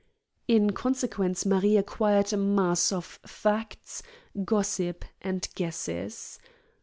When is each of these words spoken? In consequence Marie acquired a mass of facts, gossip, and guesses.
In 0.47 0.71
consequence 0.71 1.45
Marie 1.45 1.77
acquired 1.77 2.33
a 2.33 2.37
mass 2.37 2.91
of 2.91 3.19
facts, 3.23 4.01
gossip, 4.43 5.05
and 5.21 5.47
guesses. 5.53 6.39